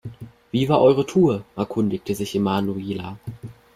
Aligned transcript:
Wie 0.51 0.67
war 0.67 0.81
eure 0.81 1.05
Tour?, 1.05 1.43
erkundigte 1.55 2.15
sich 2.15 2.33
Emanuela. 2.33 3.19